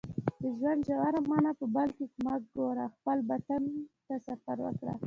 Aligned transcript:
د 0.41 0.43
ژوند 0.57 0.81
ژوره 0.87 1.19
معنا 1.29 1.51
په 1.59 1.65
بل 1.75 1.89
کې 1.97 2.05
مه 2.23 2.35
ګوره 2.55 2.85
خپل 2.95 3.17
باطن 3.29 3.63
ته 4.07 4.15
سفر 4.27 4.57
وکړه 4.61 4.93